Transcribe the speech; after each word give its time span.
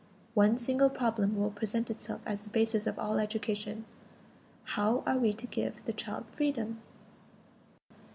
one 0.33 0.57
single 0.57 0.89
problem 0.89 1.35
will 1.35 1.51
present 1.51 1.91
itself 1.91 2.21
as 2.25 2.41
the 2.41 2.49
basis 2.49 2.87
of 2.87 2.97
all 2.97 3.19
education: 3.19 3.85
How 4.63 5.03
are 5.05 5.19
we 5.19 5.31
to 5.33 5.45
give 5.45 5.85
the 5.85 5.93
child 5.93 6.25
freedom? 6.31 6.79